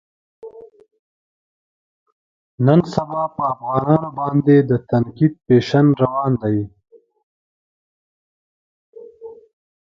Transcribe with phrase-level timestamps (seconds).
[2.65, 6.59] نن سبا په افغانانو باندې د تنقید فیشن روان دی.